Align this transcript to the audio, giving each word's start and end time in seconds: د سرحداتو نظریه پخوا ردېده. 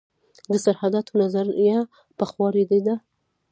د 0.51 0.53
سرحداتو 0.63 1.11
نظریه 1.21 1.79
پخوا 2.19 2.47
ردېده. 2.55 2.95